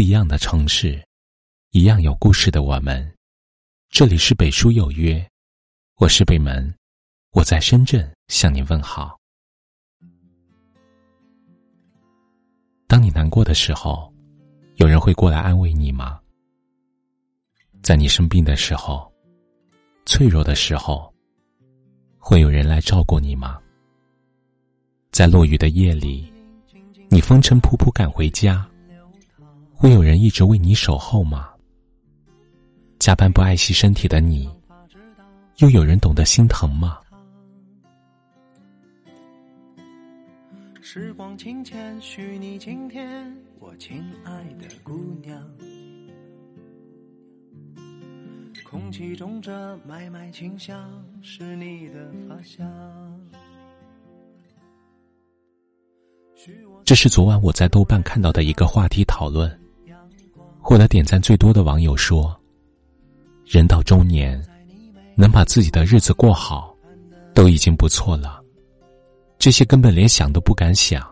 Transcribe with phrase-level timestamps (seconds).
[0.00, 0.98] 不一样的城市，
[1.72, 3.06] 一样有故事的我们。
[3.90, 5.22] 这里是北书有约，
[5.96, 6.74] 我是北门，
[7.32, 9.14] 我在深圳向你问好。
[12.86, 14.10] 当你难过的时候，
[14.76, 16.18] 有人会过来安慰你吗？
[17.82, 19.12] 在你生病的时候，
[20.06, 21.12] 脆弱的时候，
[22.16, 23.60] 会有人来照顾你吗？
[25.12, 26.32] 在落雨的夜里，
[27.10, 28.66] 你风尘仆仆赶回家。
[29.80, 31.48] 会有人一直为你守候吗？
[32.98, 34.46] 加班不爱惜身体的你，
[35.56, 36.98] 又有人懂得心疼吗？
[40.82, 45.42] 时光轻浅，许你今天，我亲爱的姑娘。
[48.62, 52.70] 空气中这脉脉清香，是你的发香。
[56.84, 59.50] 这是昨晚我在豆瓣看到的一个话题讨论。
[60.62, 62.38] 获得点赞最多的网友说
[63.44, 64.40] ：“人到中年，
[65.16, 66.76] 能把自己的日子过好，
[67.34, 68.40] 都已经不错了。
[69.38, 71.04] 这些根本连想都不敢想。”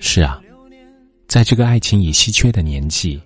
[0.00, 0.40] 是啊，
[1.26, 3.20] 在这个爱情已稀缺的年纪，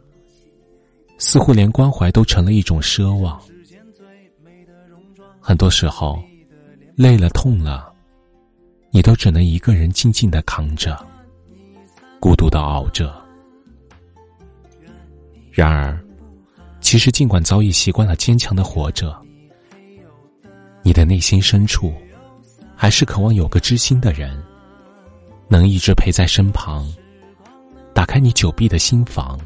[1.19, 3.41] 似乎连关怀都成了一种奢望。
[5.41, 6.23] 很多时候，
[6.97, 7.93] 累了痛了，
[8.91, 10.99] 你都只能一个人静静的扛着，
[12.19, 13.26] 孤独的熬着。
[15.57, 15.99] 然而，
[16.83, 19.19] 其实尽管早已习惯了坚强的活着，
[20.83, 21.95] 你的内心深处，
[22.77, 24.39] 还是渴望有个知心的人，
[25.49, 26.87] 能一直陪在身旁，
[27.95, 29.41] 打开你久闭的心房，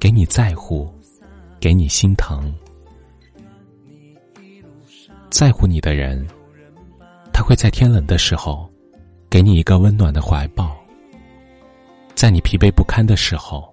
[0.00, 0.90] 给你在乎，
[1.60, 2.50] 给你心疼。
[5.28, 6.26] 在乎你的人，
[7.30, 8.66] 他会在天冷的时候，
[9.28, 10.74] 给你一个温暖的怀抱，
[12.14, 13.70] 在你疲惫不堪的时候。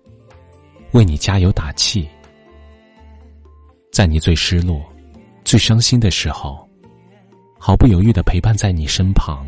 [0.92, 2.08] 为你加油打气，
[3.92, 4.84] 在你最失落、
[5.44, 6.68] 最伤心的时候，
[7.60, 9.48] 毫不犹豫的陪伴在你身旁，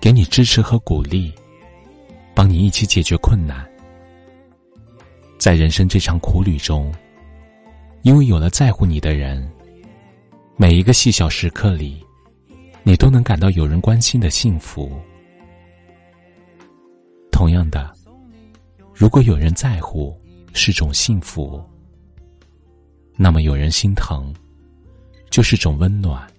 [0.00, 1.32] 给你支持和鼓励，
[2.34, 3.64] 帮你一起解决困难。
[5.38, 6.92] 在人生这场苦旅中，
[8.02, 9.48] 因为有了在乎你的人，
[10.56, 12.04] 每一个细小时刻里，
[12.82, 14.90] 你都能感到有人关心的幸福。
[17.30, 17.94] 同样的。
[19.00, 20.14] 如果有人在乎
[20.52, 21.64] 是种幸福，
[23.16, 24.30] 那么有人心疼
[25.30, 26.30] 就是种温暖。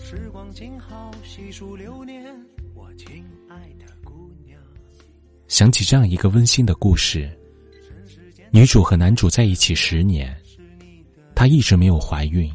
[0.00, 2.24] 时光静好，细数流年，
[2.74, 4.60] 我亲爱的姑娘。
[5.46, 7.30] 想起这样一个温馨的故事：
[8.50, 10.36] 女主和男主在一起十年，
[11.36, 12.52] 她一直没有怀孕，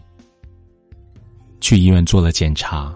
[1.62, 2.94] 去医院做了检查。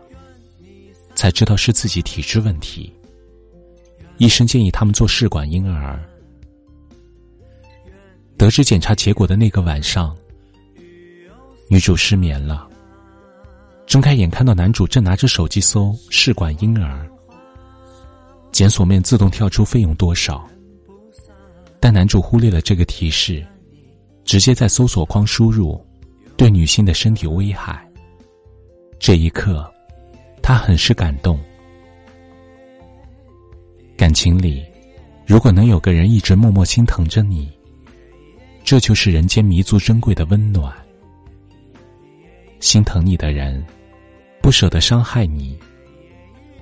[1.19, 2.95] 才知道是自己体质问题。
[4.19, 5.99] 医生建议他们做试管婴儿。
[8.37, 10.15] 得知检查结果的那个晚上，
[11.67, 12.65] 女主失眠了。
[13.85, 17.05] 睁开眼，看到男主正拿着手机搜试管婴儿，
[18.53, 20.49] 检索面自动跳出费用多少，
[21.81, 23.45] 但男主忽略了这个提示，
[24.23, 25.85] 直接在搜索框输入
[26.37, 27.85] 对女性的身体危害。
[28.99, 29.69] 这一刻。
[30.49, 31.39] 他很是感动。
[33.95, 34.65] 感情里，
[35.27, 37.47] 如果能有个人一直默默心疼着你，
[38.63, 40.75] 这就是人间弥足珍贵的温暖。
[42.59, 43.63] 心疼你的人，
[44.41, 45.55] 不舍得伤害你，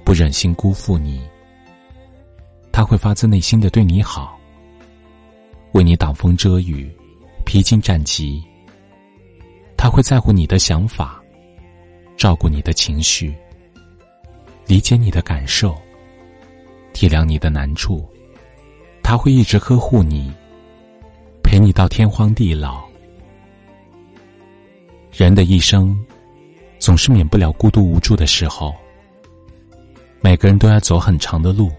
[0.03, 1.25] 不忍心辜负你，
[2.73, 4.37] 他会发自内心的对你好，
[5.71, 6.93] 为你挡风遮雨，
[7.45, 8.43] 披荆斩棘。
[9.77, 11.23] 他会在乎你的想法，
[12.17, 13.33] 照顾你的情绪。
[14.67, 15.73] 理解你的感受，
[16.91, 18.05] 体谅你的难处，
[19.01, 20.29] 他会一直呵护你，
[21.41, 22.85] 陪你到天荒地老。
[25.09, 25.97] 人的一生，
[26.79, 28.75] 总是免不了孤独无助的时候。
[30.19, 31.71] 每个人都要走很长的路，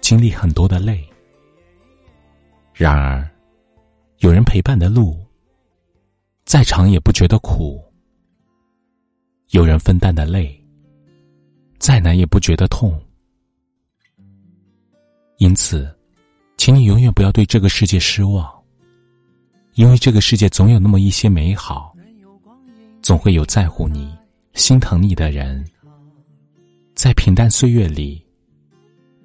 [0.00, 1.02] 经历很多的累。
[2.72, 3.30] 然而，
[4.18, 5.16] 有人陪伴的路，
[6.44, 7.78] 再长也不觉得苦；
[9.50, 10.60] 有人分担的累。
[11.84, 12.98] 再难也不觉得痛，
[15.36, 15.94] 因此，
[16.56, 18.50] 请你永远不要对这个世界失望，
[19.74, 21.94] 因为这个世界总有那么一些美好，
[23.02, 24.16] 总会有在乎你、
[24.54, 25.62] 心疼你的人，
[26.94, 28.24] 在平淡岁月里，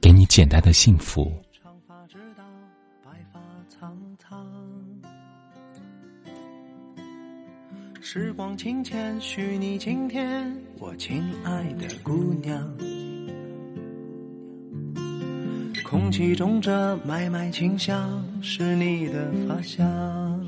[0.01, 1.31] 给你简单的幸福。
[8.11, 12.75] 时光轻浅，许你晴天，我亲爱的姑娘。
[15.85, 20.43] 空气中这麦麦清香，是你的发香。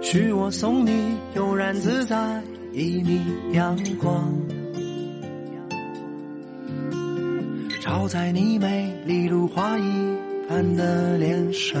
[0.00, 2.42] 许我送你悠然自在
[2.72, 3.20] 一米
[3.52, 4.32] 阳光，
[7.82, 10.16] 照在你美丽如花一
[10.48, 11.78] 般的脸上。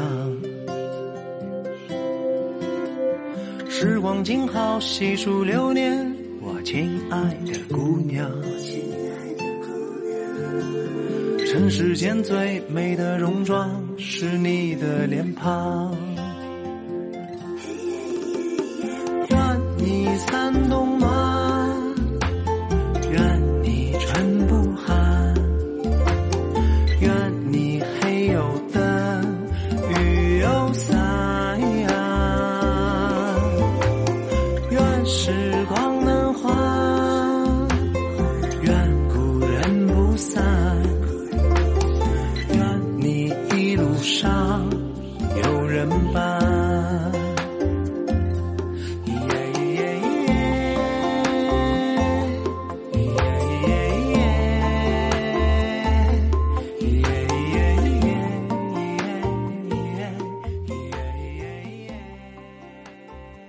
[3.78, 8.26] 时光静好，细数流年，我亲爱的姑娘。
[11.46, 15.94] 尘世间最美的容妆，是你的脸庞。
[19.28, 20.65] 愿你三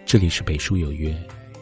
[0.07, 1.13] 这里是北书有约，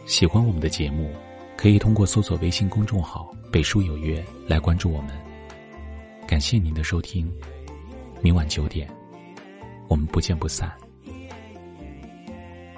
[0.06, 1.10] 喜欢我们的节目，
[1.56, 5.10] 可以通过搜索微信公众号“北书有约”来关注我们。
[6.28, 7.28] 感谢您的收听，
[8.22, 8.88] 明晚九点，
[9.88, 10.72] 我们不见不散。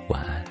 [0.08, 0.42] 晚安。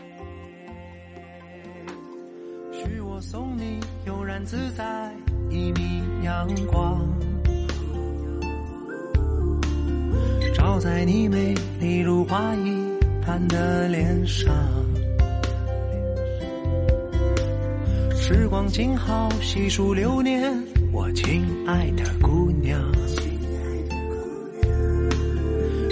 [2.72, 5.12] 许我送你悠然自在
[5.50, 7.04] 一米阳光，
[10.54, 14.54] 照在你美丽如花一般的脸上。
[18.30, 20.54] 时光静好，细数流年，
[20.92, 22.78] 我亲爱的姑娘。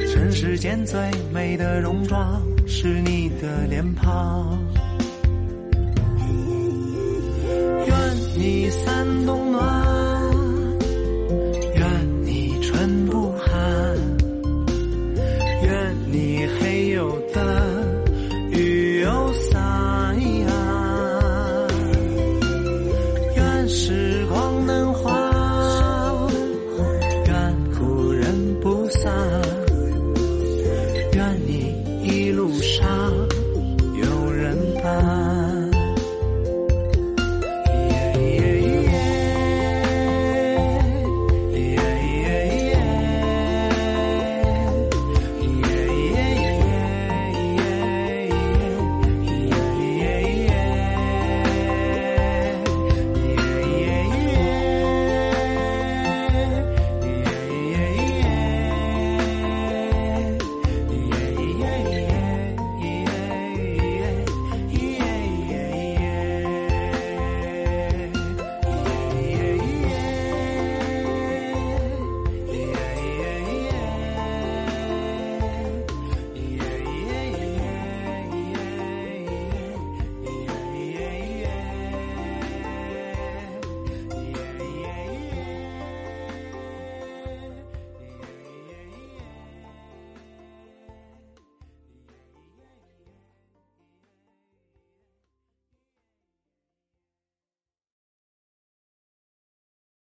[0.06, 1.00] 尘世间最
[1.34, 4.60] 美的容妆是你的脸庞。
[7.88, 9.75] 愿你三冬暖。